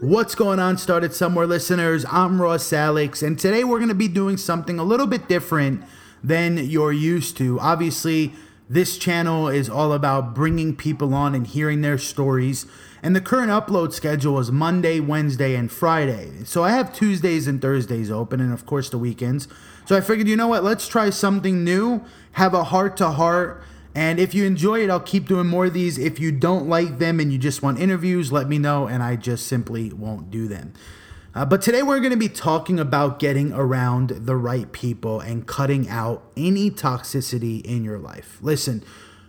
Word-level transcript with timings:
What's 0.00 0.34
going 0.34 0.58
on, 0.58 0.76
Started 0.76 1.14
Somewhere 1.14 1.46
listeners? 1.46 2.04
I'm 2.10 2.42
Ross 2.42 2.72
Alex, 2.72 3.22
and 3.22 3.38
today 3.38 3.62
we're 3.62 3.78
going 3.78 3.88
to 3.90 3.94
be 3.94 4.08
doing 4.08 4.36
something 4.36 4.80
a 4.80 4.82
little 4.82 5.06
bit 5.06 5.28
different 5.28 5.84
than 6.22 6.58
you're 6.58 6.92
used 6.92 7.36
to. 7.36 7.60
Obviously, 7.60 8.32
this 8.68 8.98
channel 8.98 9.46
is 9.48 9.70
all 9.70 9.92
about 9.92 10.34
bringing 10.34 10.74
people 10.74 11.14
on 11.14 11.32
and 11.32 11.46
hearing 11.46 11.82
their 11.82 11.96
stories. 11.96 12.66
And 13.04 13.14
the 13.14 13.20
current 13.20 13.50
upload 13.50 13.92
schedule 13.92 14.40
is 14.40 14.50
Monday, 14.50 14.98
Wednesday, 14.98 15.54
and 15.54 15.70
Friday. 15.70 16.42
So 16.44 16.64
I 16.64 16.70
have 16.70 16.92
Tuesdays 16.92 17.46
and 17.46 17.62
Thursdays 17.62 18.10
open, 18.10 18.40
and 18.40 18.52
of 18.52 18.66
course 18.66 18.90
the 18.90 18.98
weekends. 18.98 19.46
So 19.86 19.96
I 19.96 20.00
figured, 20.00 20.26
you 20.26 20.36
know 20.36 20.48
what, 20.48 20.64
let's 20.64 20.88
try 20.88 21.10
something 21.10 21.62
new, 21.62 22.04
have 22.32 22.52
a 22.52 22.64
heart 22.64 22.96
to 22.96 23.12
heart. 23.12 23.62
And 23.94 24.18
if 24.18 24.34
you 24.34 24.44
enjoy 24.44 24.82
it, 24.82 24.90
I'll 24.90 24.98
keep 24.98 25.28
doing 25.28 25.46
more 25.46 25.66
of 25.66 25.74
these. 25.74 25.98
If 25.98 26.18
you 26.18 26.32
don't 26.32 26.68
like 26.68 26.98
them 26.98 27.20
and 27.20 27.32
you 27.32 27.38
just 27.38 27.62
want 27.62 27.78
interviews, 27.78 28.32
let 28.32 28.48
me 28.48 28.58
know, 28.58 28.86
and 28.88 29.02
I 29.02 29.16
just 29.16 29.46
simply 29.46 29.92
won't 29.92 30.30
do 30.30 30.48
them. 30.48 30.72
Uh, 31.34 31.44
but 31.44 31.62
today 31.62 31.82
we're 31.82 31.98
going 31.98 32.12
to 32.12 32.16
be 32.16 32.28
talking 32.28 32.78
about 32.78 33.18
getting 33.18 33.52
around 33.52 34.10
the 34.10 34.36
right 34.36 34.70
people 34.70 35.20
and 35.20 35.46
cutting 35.46 35.88
out 35.88 36.22
any 36.36 36.70
toxicity 36.70 37.64
in 37.64 37.82
your 37.82 37.98
life. 37.98 38.38
Listen, 38.40 38.84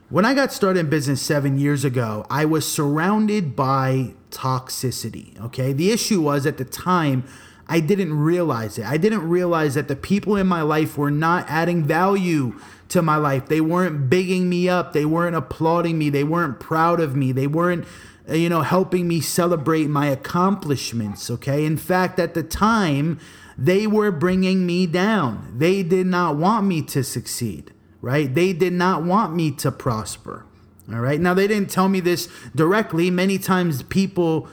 when 0.09 0.23
I 0.23 0.35
got 0.35 0.53
started 0.53 0.81
in 0.81 0.89
business 0.89 1.19
seven 1.21 1.57
years 1.57 1.83
ago, 1.83 2.25
I 2.29 2.45
was 2.45 2.71
surrounded 2.71 3.55
by 3.55 4.13
toxicity. 4.29 5.39
Okay. 5.41 5.73
The 5.73 5.91
issue 5.91 6.21
was 6.21 6.45
at 6.45 6.57
the 6.57 6.65
time, 6.65 7.23
I 7.67 7.79
didn't 7.79 8.13
realize 8.13 8.77
it. 8.77 8.85
I 8.85 8.97
didn't 8.97 9.27
realize 9.27 9.73
that 9.73 9.87
the 9.87 9.95
people 9.95 10.35
in 10.35 10.45
my 10.45 10.61
life 10.61 10.99
were 10.99 11.09
not 11.09 11.49
adding 11.49 11.83
value 11.83 12.59
to 12.89 13.01
my 13.01 13.15
life. 13.15 13.47
They 13.47 13.61
weren't 13.61 14.09
bigging 14.09 14.49
me 14.49 14.69
up. 14.69 14.93
They 14.93 15.05
weren't 15.05 15.35
applauding 15.35 15.97
me. 15.97 16.09
They 16.09 16.23
weren't 16.23 16.59
proud 16.59 16.99
of 16.99 17.15
me. 17.15 17.31
They 17.31 17.47
weren't 17.47 17.85
uh, 18.27 18.33
you 18.33 18.49
know, 18.49 18.61
helping 18.61 19.07
me 19.07 19.21
celebrate 19.21 19.87
my 19.87 20.07
accomplishments. 20.07 21.29
Okay. 21.29 21.65
In 21.65 21.77
fact, 21.77 22.19
at 22.19 22.33
the 22.33 22.43
time, 22.43 23.19
they 23.57 23.85
were 23.85 24.11
bringing 24.11 24.65
me 24.65 24.87
down. 24.87 25.53
They 25.57 25.83
did 25.83 26.07
not 26.07 26.35
want 26.35 26.65
me 26.65 26.81
to 26.83 27.03
succeed, 27.03 27.71
right? 28.01 28.33
They 28.33 28.51
did 28.51 28.73
not 28.73 29.03
want 29.03 29.35
me 29.35 29.51
to 29.51 29.71
prosper. 29.71 30.45
All 30.91 30.99
right. 30.99 31.19
Now, 31.19 31.33
they 31.33 31.47
didn't 31.47 31.69
tell 31.69 31.87
me 31.87 31.99
this 31.99 32.27
directly. 32.55 33.09
Many 33.11 33.37
times, 33.37 33.83
people 33.83 34.47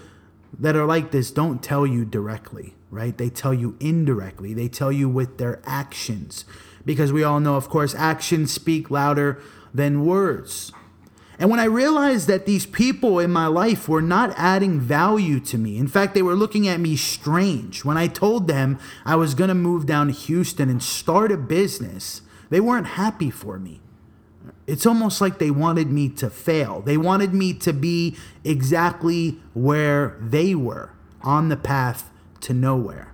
that 0.58 0.76
are 0.76 0.86
like 0.86 1.10
this 1.10 1.30
don't 1.30 1.62
tell 1.62 1.86
you 1.86 2.04
directly, 2.04 2.74
right? 2.90 3.16
They 3.16 3.30
tell 3.30 3.54
you 3.54 3.76
indirectly, 3.80 4.52
they 4.54 4.68
tell 4.68 4.92
you 4.92 5.08
with 5.08 5.38
their 5.38 5.60
actions. 5.64 6.44
Because 6.84 7.12
we 7.12 7.22
all 7.22 7.40
know, 7.40 7.56
of 7.56 7.68
course, 7.68 7.94
actions 7.94 8.52
speak 8.52 8.90
louder 8.90 9.40
than 9.72 10.04
words. 10.04 10.72
And 11.38 11.50
when 11.50 11.60
I 11.60 11.64
realized 11.64 12.28
that 12.28 12.46
these 12.46 12.66
people 12.66 13.18
in 13.18 13.30
my 13.30 13.46
life 13.46 13.88
were 13.88 14.02
not 14.02 14.32
adding 14.36 14.78
value 14.78 15.40
to 15.40 15.58
me, 15.58 15.76
in 15.76 15.88
fact, 15.88 16.14
they 16.14 16.22
were 16.22 16.34
looking 16.34 16.68
at 16.68 16.78
me 16.78 16.94
strange. 16.94 17.84
When 17.84 17.96
I 17.96 18.06
told 18.06 18.46
them 18.46 18.78
I 19.04 19.16
was 19.16 19.34
going 19.34 19.48
to 19.48 19.54
move 19.54 19.86
down 19.86 20.06
to 20.06 20.12
Houston 20.12 20.68
and 20.68 20.82
start 20.82 21.32
a 21.32 21.36
business, 21.36 22.22
they 22.50 22.60
weren't 22.60 22.86
happy 22.86 23.30
for 23.30 23.58
me. 23.58 23.80
It's 24.66 24.86
almost 24.86 25.20
like 25.20 25.38
they 25.38 25.50
wanted 25.50 25.90
me 25.90 26.08
to 26.10 26.30
fail. 26.30 26.80
They 26.80 26.96
wanted 26.96 27.34
me 27.34 27.54
to 27.54 27.72
be 27.72 28.16
exactly 28.44 29.40
where 29.54 30.16
they 30.20 30.54
were 30.54 30.90
on 31.22 31.48
the 31.48 31.56
path 31.56 32.10
to 32.42 32.54
nowhere. 32.54 33.11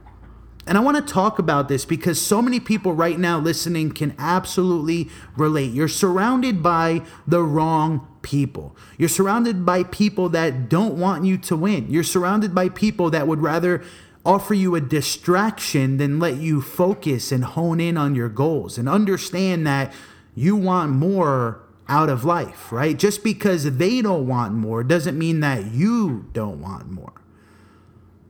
And 0.69 0.77
I 0.77 0.83
want 0.83 0.97
to 0.99 1.13
talk 1.13 1.39
about 1.39 1.69
this 1.69 1.87
because 1.87 2.21
so 2.21 2.43
many 2.43 2.61
people 2.61 2.93
right 2.93 3.19
now 3.19 3.39
listening 3.39 3.91
can 3.91 4.15
absolutely 4.19 5.09
relate. 5.35 5.73
You're 5.73 5.89
surrounded 5.89 6.63
by 6.63 7.03
the 7.27 7.43
wrong 7.43 8.07
people. 8.21 8.77
You're 8.99 9.09
surrounded 9.09 9.65
by 9.65 9.85
people 9.85 10.29
that 10.29 10.69
don't 10.69 10.97
want 10.97 11.25
you 11.25 11.39
to 11.39 11.57
win. 11.57 11.91
You're 11.91 12.05
surrounded 12.05 12.55
by 12.55 12.69
people 12.69 13.09
that 13.11 13.27
would 13.27 13.41
rather 13.41 13.83
offer 14.27 14.53
you 14.53 14.75
a 14.75 14.81
distraction 14.81 15.97
than 15.97 16.19
let 16.19 16.37
you 16.37 16.61
focus 16.61 17.33
and 17.33 17.45
hone 17.45 17.81
in 17.81 17.97
on 17.97 18.15
your 18.15 18.29
goals 18.29 18.77
and 18.77 18.91
understand 18.91 19.67
that 19.67 19.91
you 20.35 20.55
want 20.55 20.91
more 20.91 21.63
out 21.89 22.11
of 22.11 22.27
life, 22.27 22.71
right? 22.71 22.99
Just 22.99 23.25
because 23.25 23.79
they 23.79 24.03
don't 24.03 24.27
want 24.27 24.53
more 24.53 24.85
doesn't 24.85 25.19
mean 25.19 25.41
that 25.41 25.73
you 25.73 26.27
don't 26.35 26.61
want 26.61 26.91
more. 26.91 27.18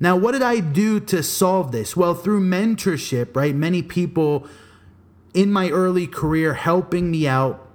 Now, 0.01 0.17
what 0.17 0.33
did 0.33 0.43
I 0.43 0.61
do 0.61 1.01
to 1.01 1.23
solve 1.23 1.73
this? 1.73 1.97
Well, 1.97 2.15
through 2.15 2.41
mentorship, 2.41 3.35
right? 3.35 3.55
Many 3.55 3.83
people 3.83 4.47
in 5.35 5.53
my 5.53 5.71
early 5.71 6.07
career 6.07 6.55
helping 6.55 7.11
me 7.11 7.27
out, 7.27 7.69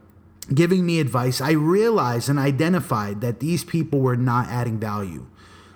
giving 0.53 0.85
me 0.85 0.99
advice, 0.99 1.41
I 1.41 1.51
realized 1.51 2.29
and 2.29 2.39
identified 2.39 3.21
that 3.21 3.39
these 3.39 3.63
people 3.63 3.99
were 3.99 4.15
not 4.15 4.47
adding 4.47 4.79
value. 4.79 5.25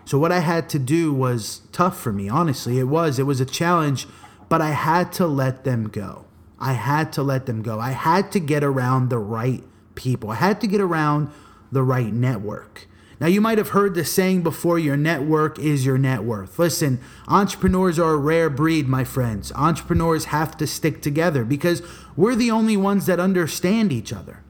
So, 0.05 0.17
what 0.17 0.31
I 0.31 0.39
had 0.39 0.69
to 0.69 0.79
do 0.79 1.13
was 1.13 1.61
tough 1.73 1.99
for 1.99 2.13
me, 2.13 2.29
honestly. 2.29 2.79
It 2.79 2.85
was. 2.85 3.19
It 3.19 3.23
was 3.23 3.41
a 3.41 3.45
challenge, 3.45 4.07
but 4.47 4.61
I 4.61 4.69
had 4.69 5.11
to 5.13 5.27
let 5.27 5.65
them 5.65 5.89
go. 5.89 6.25
I 6.59 6.73
had 6.73 7.11
to 7.13 7.23
let 7.23 7.45
them 7.45 7.61
go. 7.61 7.79
I 7.79 7.91
had 7.91 8.31
to 8.31 8.39
get 8.39 8.63
around 8.63 9.09
the 9.09 9.19
right 9.19 9.63
people, 9.95 10.29
I 10.29 10.35
had 10.35 10.61
to 10.61 10.67
get 10.67 10.79
around 10.79 11.29
the 11.71 11.83
right 11.83 12.13
network. 12.13 12.87
Now, 13.19 13.27
you 13.27 13.41
might 13.41 13.57
have 13.57 13.69
heard 13.69 13.95
the 13.95 14.05
saying 14.05 14.43
before 14.43 14.77
your 14.77 14.95
network 14.95 15.57
is 15.57 15.85
your 15.85 15.97
net 15.97 16.23
worth. 16.23 16.59
Listen, 16.59 16.99
entrepreneurs 17.27 17.97
are 17.97 18.13
a 18.13 18.17
rare 18.17 18.49
breed, 18.49 18.87
my 18.87 19.03
friends. 19.03 19.51
Entrepreneurs 19.53 20.25
have 20.25 20.55
to 20.57 20.67
stick 20.67 21.01
together 21.01 21.43
because 21.43 21.81
we're 22.15 22.35
the 22.35 22.51
only 22.51 22.77
ones 22.77 23.07
that 23.07 23.19
understand 23.19 23.91
each 23.91 24.13
other. 24.13 24.43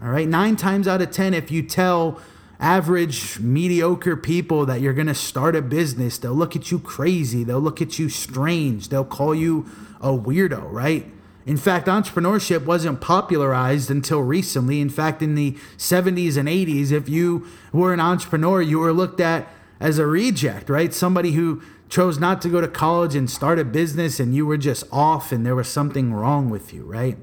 All 0.00 0.08
right, 0.08 0.28
nine 0.28 0.54
times 0.54 0.86
out 0.86 1.02
of 1.02 1.10
10, 1.10 1.34
if 1.34 1.50
you 1.50 1.62
tell 1.62 2.20
average, 2.60 3.40
mediocre 3.40 4.16
people 4.16 4.66
that 4.66 4.80
you're 4.80 4.92
going 4.92 5.08
to 5.08 5.14
start 5.14 5.56
a 5.56 5.62
business, 5.62 6.16
they'll 6.18 6.32
look 6.32 6.54
at 6.54 6.70
you 6.70 6.78
crazy. 6.78 7.42
They'll 7.42 7.60
look 7.60 7.82
at 7.82 7.98
you 7.98 8.08
strange. 8.08 8.88
They'll 8.88 9.04
call 9.04 9.34
you 9.34 9.66
a 10.00 10.10
weirdo, 10.10 10.70
right? 10.70 11.10
In 11.44 11.56
fact, 11.56 11.86
entrepreneurship 11.86 12.64
wasn't 12.64 13.00
popularized 13.00 13.90
until 13.90 14.20
recently. 14.20 14.80
In 14.80 14.90
fact, 14.90 15.22
in 15.22 15.34
the 15.34 15.56
70s 15.76 16.36
and 16.36 16.48
80s, 16.48 16.92
if 16.92 17.08
you 17.08 17.46
were 17.72 17.92
an 17.92 18.00
entrepreneur, 18.00 18.62
you 18.62 18.78
were 18.78 18.92
looked 18.92 19.20
at 19.20 19.48
as 19.80 19.98
a 19.98 20.06
reject, 20.06 20.70
right? 20.70 20.94
Somebody 20.94 21.32
who 21.32 21.60
chose 21.88 22.18
not 22.18 22.40
to 22.42 22.48
go 22.48 22.60
to 22.60 22.68
college 22.68 23.14
and 23.14 23.28
start 23.28 23.58
a 23.58 23.64
business 23.64 24.20
and 24.20 24.34
you 24.34 24.46
were 24.46 24.56
just 24.56 24.84
off 24.92 25.32
and 25.32 25.44
there 25.44 25.56
was 25.56 25.68
something 25.68 26.14
wrong 26.14 26.48
with 26.48 26.72
you, 26.72 26.84
right? 26.84 27.18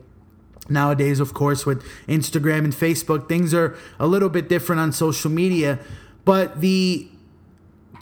Nowadays, 0.69 1.19
of 1.19 1.34
course, 1.34 1.66
with 1.66 1.84
Instagram 2.07 2.59
and 2.59 2.74
Facebook, 2.74 3.28
things 3.28 3.53
are 3.53 3.75
a 4.00 4.06
little 4.06 4.30
bit 4.30 4.47
different 4.47 4.80
on 4.80 4.91
social 4.91 5.31
media, 5.31 5.80
but 6.25 6.62
the 6.62 7.09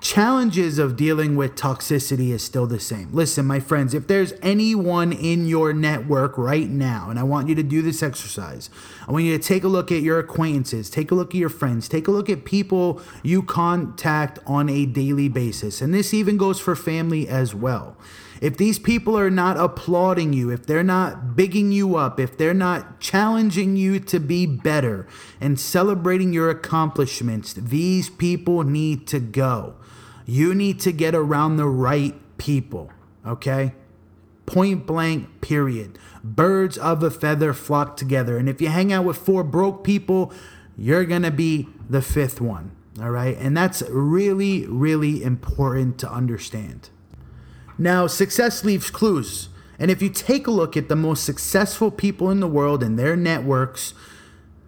challenges 0.01 0.79
of 0.79 0.95
dealing 0.95 1.35
with 1.35 1.55
toxicity 1.55 2.29
is 2.29 2.43
still 2.43 2.67
the 2.67 2.79
same. 2.79 3.09
Listen, 3.11 3.45
my 3.45 3.59
friends, 3.59 3.93
if 3.93 4.07
there's 4.07 4.33
anyone 4.41 5.11
in 5.11 5.47
your 5.47 5.73
network 5.73 6.37
right 6.37 6.69
now, 6.69 7.09
and 7.09 7.19
I 7.19 7.23
want 7.23 7.49
you 7.49 7.55
to 7.55 7.63
do 7.63 7.81
this 7.81 8.03
exercise, 8.03 8.69
I 9.07 9.11
want 9.11 9.25
you 9.25 9.37
to 9.37 9.43
take 9.43 9.63
a 9.63 9.67
look 9.67 9.91
at 9.91 10.01
your 10.01 10.19
acquaintances, 10.19 10.89
take 10.89 11.11
a 11.11 11.15
look 11.15 11.29
at 11.29 11.35
your 11.35 11.49
friends, 11.49 11.89
take 11.89 12.07
a 12.07 12.11
look 12.11 12.29
at 12.29 12.45
people 12.45 13.01
you 13.23 13.41
contact 13.41 14.39
on 14.45 14.69
a 14.69 14.85
daily 14.85 15.29
basis. 15.29 15.81
And 15.81 15.93
this 15.93 16.13
even 16.13 16.37
goes 16.37 16.59
for 16.59 16.75
family 16.75 17.27
as 17.27 17.55
well. 17.55 17.97
If 18.41 18.57
these 18.57 18.79
people 18.79 19.17
are 19.17 19.29
not 19.29 19.57
applauding 19.57 20.33
you, 20.33 20.49
if 20.49 20.65
they're 20.65 20.83
not 20.83 21.35
bigging 21.35 21.71
you 21.71 21.95
up, 21.95 22.19
if 22.19 22.37
they're 22.37 22.53
not 22.53 22.99
challenging 22.99 23.75
you 23.75 23.99
to 24.01 24.19
be 24.19 24.45
better 24.45 25.07
and 25.41 25.59
celebrating 25.59 26.33
your 26.33 26.49
accomplishments, 26.49 27.53
these 27.53 28.09
people 28.09 28.63
need 28.63 29.07
to 29.07 29.19
go. 29.19 29.75
You 30.25 30.53
need 30.53 30.79
to 30.81 30.91
get 30.91 31.15
around 31.15 31.57
the 31.57 31.67
right 31.67 32.15
people, 32.37 32.91
okay? 33.25 33.73
Point 34.45 34.85
blank, 34.85 35.41
period. 35.41 35.97
Birds 36.23 36.77
of 36.77 37.01
a 37.01 37.09
feather 37.09 37.53
flock 37.53 37.97
together. 37.97 38.37
And 38.37 38.47
if 38.47 38.61
you 38.61 38.67
hang 38.67 38.93
out 38.93 39.05
with 39.05 39.17
four 39.17 39.43
broke 39.43 39.83
people, 39.83 40.31
you're 40.77 41.05
going 41.05 41.23
to 41.23 41.31
be 41.31 41.67
the 41.89 42.01
fifth 42.01 42.39
one, 42.39 42.71
all 43.01 43.09
right? 43.09 43.37
And 43.37 43.57
that's 43.57 43.81
really, 43.89 44.67
really 44.67 45.23
important 45.23 45.97
to 45.99 46.11
understand. 46.11 46.89
Now, 47.77 48.07
success 48.07 48.63
leaves 48.63 48.89
clues. 48.89 49.49
And 49.79 49.91
if 49.91 50.01
you 50.01 50.09
take 50.09 50.47
a 50.47 50.51
look 50.51 50.75
at 50.75 50.89
the 50.89 50.95
most 50.95 51.23
successful 51.23 51.91
people 51.91 52.31
in 52.31 52.39
the 52.39 52.47
world 52.47 52.81
and 52.81 52.97
their 52.97 53.15
networks, 53.15 53.93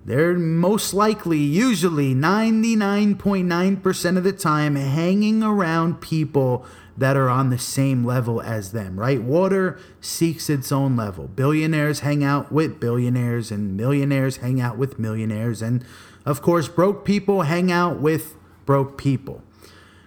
they're 0.06 0.38
most 0.38 0.94
likely, 0.94 1.40
usually 1.40 2.14
99.9% 2.14 4.18
of 4.18 4.24
the 4.24 4.34
time, 4.34 4.76
hanging 4.76 5.44
around 5.44 6.02
people 6.02 6.66
that 6.98 7.16
are 7.16 7.30
on 7.30 7.50
the 7.50 7.58
same 7.58 8.04
level 8.04 8.42
as 8.42 8.72
them, 8.72 9.00
right? 9.00 9.22
Water 9.22 9.80
seeks 10.02 10.50
its 10.50 10.72
own 10.72 10.96
level. 10.96 11.28
Billionaires 11.28 12.02
hang 12.02 12.24
out 12.24 12.52
with 12.52 12.80
billionaires, 12.80 13.52
and 13.52 13.78
millionaires 13.78 14.38
hang 14.38 14.60
out 14.60 14.78
with 14.78 15.00
millionaires. 15.00 15.62
And 15.62 15.84
of 16.26 16.42
course, 16.42 16.68
broke 16.68 17.06
people 17.06 17.44
hang 17.44 17.72
out 17.72 18.00
with 18.00 18.36
broke 18.66 18.98
people. 18.98 19.44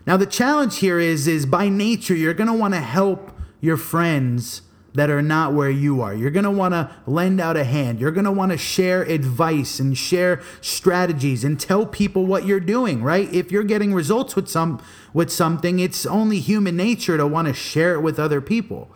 Now, 0.07 0.17
the 0.17 0.27
challenge 0.27 0.79
here 0.79 0.99
is, 0.99 1.29
is 1.29 1.47
by 1.47 1.69
nature, 1.69 2.15
you're 2.15 2.35
going 2.35 2.49
to 2.49 2.55
want 2.55 2.75
to 2.75 2.81
help 2.81 3.31
your 3.61 3.77
friends 3.77 4.63
that 4.95 5.09
are 5.09 5.23
not 5.23 5.55
where 5.55 5.71
you 5.71 6.03
are. 6.03 6.13
You're 6.15 6.31
going 6.31 6.45
to 6.45 6.51
want 6.51 6.73
to 6.73 6.91
lend 7.07 7.41
out 7.41 7.57
a 7.57 7.65
hand. 7.65 8.01
You're 8.01 8.11
going 8.11 8.25
to 8.25 8.33
want 8.33 8.53
to 8.53 8.59
share 8.59 9.03
advice 9.03 9.81
and 9.81 9.97
share 9.97 10.43
strategies 10.61 11.45
and 11.45 11.59
tell 11.59 11.87
people 11.87 12.27
what 12.27 12.45
you're 12.45 12.61
doing, 12.61 13.03
right? 13.03 13.33
If 13.33 13.51
you're 13.51 13.63
getting 13.63 13.95
results 13.95 14.37
with 14.37 14.49
some 14.49 14.83
with 15.15 15.31
something, 15.31 15.79
it's 15.79 16.05
only 16.05 16.41
human 16.41 16.77
nature 16.77 17.17
to 17.17 17.27
want 17.27 17.49
to 17.49 17.55
share 17.55 17.95
it 17.95 18.01
with 18.01 18.19
other 18.19 18.41
people. 18.41 18.91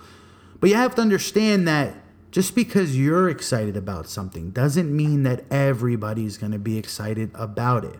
But 0.61 0.71
you 0.71 0.77
have 0.77 0.95
to 0.97 1.03
understand 1.03 1.67
that 1.69 1.95
just 2.31 2.55
because 2.55 2.99
you're 2.99 3.31
excited 3.31 3.77
about 3.77 4.09
something 4.09 4.51
doesn't 4.51 4.95
mean 4.95 5.23
that 5.23 5.45
everybody's 5.51 6.37
going 6.37 6.53
to 6.53 6.59
be 6.59 6.77
excited 6.77 7.31
about 7.35 7.85
it. 7.85 7.99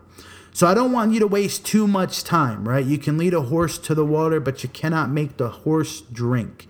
So 0.57 0.65
I 0.65 0.73
don't 0.73 0.91
want 0.91 1.13
you 1.13 1.19
to 1.19 1.27
waste 1.27 1.67
too 1.67 1.87
much 1.87 2.23
time, 2.23 2.67
right? 2.67 2.83
You 2.83 2.97
can 2.97 3.15
lead 3.15 3.35
a 3.35 3.41
horse 3.41 3.77
to 3.77 3.93
the 3.93 4.03
water, 4.03 4.39
but 4.39 4.63
you 4.63 4.69
cannot 4.69 5.11
make 5.11 5.37
the 5.37 5.49
horse 5.49 6.01
drink. 6.01 6.67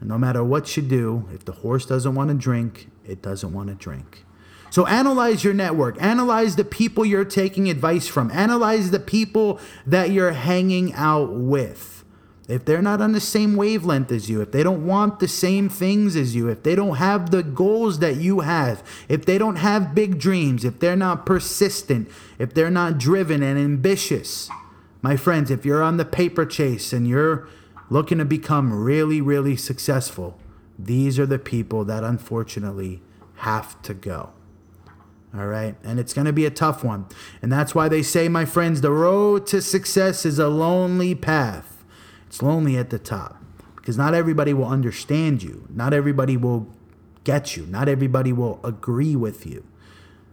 And 0.00 0.10
no 0.10 0.18
matter 0.18 0.44
what 0.44 0.76
you 0.76 0.82
do, 0.82 1.26
if 1.32 1.42
the 1.46 1.52
horse 1.52 1.86
doesn't 1.86 2.14
want 2.14 2.28
to 2.28 2.34
drink, 2.34 2.90
it 3.06 3.22
doesn't 3.22 3.50
want 3.50 3.70
to 3.70 3.74
drink. 3.74 4.26
So 4.68 4.86
analyze 4.86 5.44
your 5.44 5.54
network. 5.54 5.96
Analyze 5.98 6.56
the 6.56 6.64
people 6.66 7.06
you're 7.06 7.24
taking 7.24 7.70
advice 7.70 8.06
from. 8.06 8.30
Analyze 8.32 8.90
the 8.90 9.00
people 9.00 9.58
that 9.86 10.10
you're 10.10 10.32
hanging 10.32 10.92
out 10.92 11.32
with. 11.32 12.01
If 12.48 12.64
they're 12.64 12.82
not 12.82 13.00
on 13.00 13.12
the 13.12 13.20
same 13.20 13.54
wavelength 13.54 14.10
as 14.10 14.28
you, 14.28 14.40
if 14.40 14.50
they 14.50 14.62
don't 14.62 14.84
want 14.84 15.20
the 15.20 15.28
same 15.28 15.68
things 15.68 16.16
as 16.16 16.34
you, 16.34 16.48
if 16.48 16.64
they 16.64 16.74
don't 16.74 16.96
have 16.96 17.30
the 17.30 17.42
goals 17.42 18.00
that 18.00 18.16
you 18.16 18.40
have, 18.40 18.82
if 19.08 19.24
they 19.24 19.38
don't 19.38 19.56
have 19.56 19.94
big 19.94 20.18
dreams, 20.18 20.64
if 20.64 20.80
they're 20.80 20.96
not 20.96 21.24
persistent, 21.24 22.10
if 22.38 22.52
they're 22.52 22.70
not 22.70 22.98
driven 22.98 23.42
and 23.42 23.58
ambitious, 23.58 24.50
my 25.02 25.16
friends, 25.16 25.50
if 25.50 25.64
you're 25.64 25.82
on 25.82 25.98
the 25.98 26.04
paper 26.04 26.44
chase 26.44 26.92
and 26.92 27.06
you're 27.06 27.48
looking 27.90 28.18
to 28.18 28.24
become 28.24 28.72
really, 28.72 29.20
really 29.20 29.56
successful, 29.56 30.38
these 30.78 31.18
are 31.18 31.26
the 31.26 31.38
people 31.38 31.84
that 31.84 32.02
unfortunately 32.02 33.02
have 33.36 33.80
to 33.82 33.94
go. 33.94 34.30
All 35.34 35.46
right. 35.46 35.76
And 35.82 35.98
it's 35.98 36.12
going 36.12 36.26
to 36.26 36.32
be 36.32 36.44
a 36.44 36.50
tough 36.50 36.84
one. 36.84 37.06
And 37.40 37.50
that's 37.50 37.74
why 37.74 37.88
they 37.88 38.02
say, 38.02 38.28
my 38.28 38.44
friends, 38.44 38.80
the 38.80 38.90
road 38.90 39.46
to 39.48 39.62
success 39.62 40.26
is 40.26 40.38
a 40.38 40.48
lonely 40.48 41.14
path. 41.14 41.71
It's 42.32 42.40
lonely 42.40 42.78
at 42.78 42.88
the 42.88 42.98
top 42.98 43.36
because 43.76 43.98
not 43.98 44.14
everybody 44.14 44.54
will 44.54 44.64
understand 44.64 45.42
you. 45.42 45.68
Not 45.68 45.92
everybody 45.92 46.34
will 46.38 46.66
get 47.24 47.58
you. 47.58 47.66
Not 47.66 47.90
everybody 47.90 48.32
will 48.32 48.58
agree 48.64 49.14
with 49.14 49.44
you. 49.44 49.66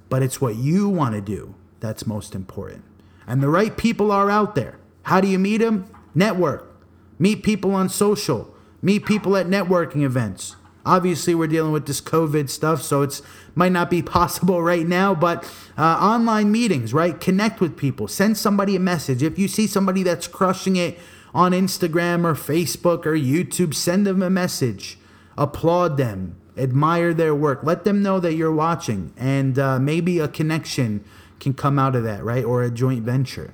But 0.07 0.23
it's 0.23 0.39
what 0.39 0.55
you 0.55 0.87
want 0.87 1.15
to 1.15 1.19
do 1.19 1.55
that's 1.81 2.07
most 2.07 2.35
important. 2.35 2.85
And 3.27 3.43
the 3.43 3.49
right 3.49 3.75
people 3.75 4.13
are 4.13 4.31
out 4.31 4.55
there. 4.55 4.79
How 5.03 5.19
do 5.19 5.27
you 5.27 5.37
meet 5.37 5.57
them? 5.57 5.93
Network 6.15 6.73
meet 7.19 7.43
people 7.43 7.73
on 7.73 7.89
social, 7.89 8.55
meet 8.81 9.05
people 9.05 9.35
at 9.35 9.47
networking 9.47 10.03
events. 10.03 10.55
Obviously, 10.85 11.35
we're 11.35 11.47
dealing 11.47 11.73
with 11.73 11.85
this 11.85 11.99
COVID 11.99 12.49
stuff, 12.49 12.81
so 12.81 13.01
it's 13.01 13.21
might 13.55 13.73
not 13.73 13.89
be 13.89 14.01
possible 14.17 14.63
right 14.63 14.87
now. 14.87 15.13
But 15.13 15.43
uh, 15.77 15.83
online 15.83 16.49
meetings, 16.49 16.93
right? 16.93 17.19
Connect 17.19 17.59
with 17.59 17.75
people. 17.75 18.07
Send 18.07 18.37
somebody 18.37 18.77
a 18.77 18.79
message. 18.79 19.21
If 19.21 19.37
you 19.37 19.49
see 19.49 19.67
somebody 19.67 20.01
that's 20.01 20.29
crushing 20.29 20.77
it 20.77 20.97
on 21.33 21.51
Instagram 21.51 22.23
or 22.23 22.33
Facebook 22.33 23.05
or 23.05 23.13
YouTube, 23.13 23.73
send 23.73 24.05
them 24.05 24.21
a 24.21 24.29
message. 24.29 24.97
Applaud 25.37 25.97
them. 25.97 26.35
Admire 26.57 27.13
their 27.13 27.33
work. 27.33 27.61
Let 27.63 27.83
them 27.83 28.01
know 28.01 28.19
that 28.19 28.33
you're 28.33 28.53
watching, 28.53 29.13
and 29.15 29.57
uh, 29.57 29.79
maybe 29.79 30.19
a 30.19 30.27
connection 30.27 31.03
can 31.39 31.53
come 31.53 31.79
out 31.79 31.95
of 31.95 32.03
that, 32.03 32.23
right? 32.23 32.43
Or 32.43 32.61
a 32.61 32.69
joint 32.69 33.03
venture. 33.03 33.53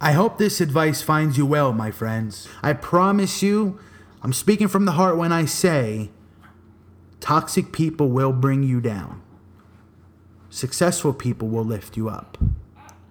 I 0.00 0.12
hope 0.12 0.36
this 0.36 0.60
advice 0.60 1.00
finds 1.00 1.38
you 1.38 1.46
well, 1.46 1.72
my 1.72 1.90
friends. 1.90 2.46
I 2.62 2.74
promise 2.74 3.42
you, 3.42 3.78
I'm 4.22 4.34
speaking 4.34 4.68
from 4.68 4.84
the 4.84 4.92
heart 4.92 5.16
when 5.16 5.32
I 5.32 5.46
say 5.46 6.10
toxic 7.20 7.72
people 7.72 8.10
will 8.10 8.32
bring 8.32 8.62
you 8.62 8.82
down. 8.82 9.22
Successful 10.50 11.14
people 11.14 11.48
will 11.48 11.64
lift 11.64 11.96
you 11.96 12.10
up. 12.10 12.36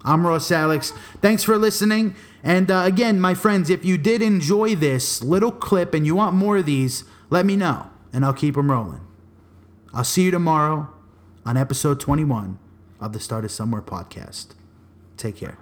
I'm 0.03 0.27
Ross 0.27 0.51
Alex. 0.51 0.91
Thanks 1.21 1.43
for 1.43 1.57
listening. 1.57 2.15
And 2.43 2.69
uh, 2.69 2.83
again, 2.85 3.21
my 3.21 3.33
friends, 3.33 3.69
if 3.69 3.85
you 3.85 3.97
did 3.97 4.21
enjoy 4.21 4.75
this 4.75 5.23
little 5.23 5.51
clip 5.51 5.93
and 5.93 6.05
you 6.05 6.15
want 6.15 6.35
more 6.35 6.57
of 6.57 6.65
these, 6.65 7.05
let 7.29 7.45
me 7.45 7.55
know 7.55 7.89
and 8.11 8.25
I'll 8.25 8.33
keep 8.33 8.55
them 8.55 8.69
rolling. 8.69 9.01
I'll 9.93 10.03
see 10.03 10.23
you 10.23 10.31
tomorrow 10.31 10.89
on 11.45 11.55
episode 11.55 11.99
21 11.99 12.59
of 12.99 13.13
the 13.13 13.19
Started 13.19 13.49
Somewhere 13.49 13.81
podcast. 13.81 14.47
Take 15.17 15.37
care. 15.37 15.57